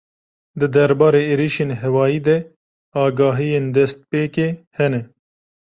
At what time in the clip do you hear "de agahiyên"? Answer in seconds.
2.27-3.65